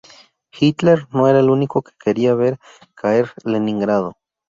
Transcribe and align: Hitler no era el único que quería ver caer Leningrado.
Hitler 0.59 1.05
no 1.13 1.27
era 1.27 1.41
el 1.41 1.51
único 1.51 1.83
que 1.83 1.91
quería 2.03 2.33
ver 2.33 2.57
caer 2.95 3.33
Leningrado. 3.45 4.17